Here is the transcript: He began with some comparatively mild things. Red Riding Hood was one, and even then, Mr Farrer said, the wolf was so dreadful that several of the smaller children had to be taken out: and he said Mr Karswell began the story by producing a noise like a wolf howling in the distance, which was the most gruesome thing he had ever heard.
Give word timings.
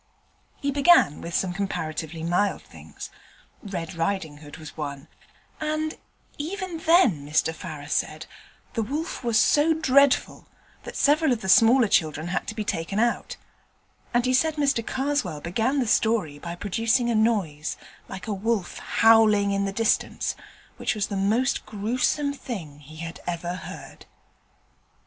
He 0.59 0.71
began 0.71 1.21
with 1.21 1.35
some 1.35 1.53
comparatively 1.53 2.23
mild 2.23 2.63
things. 2.63 3.11
Red 3.61 3.93
Riding 3.93 4.37
Hood 4.37 4.57
was 4.57 4.75
one, 4.75 5.07
and 5.59 5.99
even 6.39 6.79
then, 6.79 7.23
Mr 7.23 7.53
Farrer 7.53 7.85
said, 7.85 8.25
the 8.73 8.81
wolf 8.81 9.23
was 9.23 9.37
so 9.39 9.75
dreadful 9.75 10.47
that 10.85 10.95
several 10.95 11.31
of 11.31 11.41
the 11.41 11.47
smaller 11.47 11.87
children 11.87 12.29
had 12.29 12.47
to 12.47 12.55
be 12.55 12.63
taken 12.63 12.97
out: 12.99 13.37
and 14.11 14.25
he 14.25 14.33
said 14.33 14.55
Mr 14.55 14.83
Karswell 14.83 15.39
began 15.39 15.77
the 15.77 15.85
story 15.85 16.39
by 16.39 16.55
producing 16.55 17.11
a 17.11 17.13
noise 17.13 17.77
like 18.09 18.25
a 18.25 18.33
wolf 18.33 18.79
howling 18.79 19.51
in 19.51 19.65
the 19.65 19.71
distance, 19.71 20.35
which 20.77 20.95
was 20.95 21.09
the 21.09 21.15
most 21.15 21.63
gruesome 21.67 22.33
thing 22.33 22.79
he 22.79 22.95
had 22.95 23.19
ever 23.27 23.53
heard. 23.53 24.07